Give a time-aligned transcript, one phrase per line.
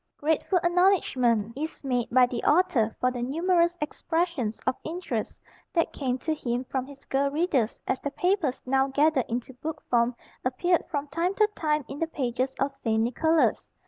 [0.17, 5.39] Grateful acknowledgment is made by the author for the numerous expressions of interest
[5.73, 9.79] that came to him from his girl readers as the papers now gathered into book
[9.91, 12.99] form appeared from time to time in the pages of St.
[13.03, 13.67] Nicholas.